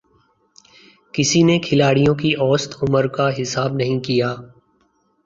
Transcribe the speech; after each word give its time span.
کسی 1.13 1.41
نے 1.43 1.57
کھلاڑیوں 1.59 2.15
کی 2.15 2.33
اوسط 2.37 2.75
عمر 2.83 3.07
کا 3.07 3.29
حساب 3.41 3.75
نہیں 3.75 3.99
کِیا 3.99 4.33